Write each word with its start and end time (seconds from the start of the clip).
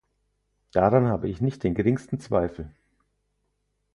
Daran 0.71 1.05
habe 1.09 1.29
ich 1.29 1.41
nicht 1.41 1.63
den 1.63 1.75
geringsten 1.75 2.19
Zweifel. 2.19 2.71